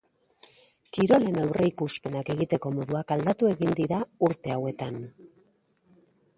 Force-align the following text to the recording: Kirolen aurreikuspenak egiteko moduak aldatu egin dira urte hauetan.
Kirolen 0.95 1.37
aurreikuspenak 1.43 2.33
egiteko 2.35 2.73
moduak 2.79 3.15
aldatu 3.19 3.53
egin 3.53 3.79
dira 3.83 4.03
urte 4.31 4.57
hauetan. 4.59 5.01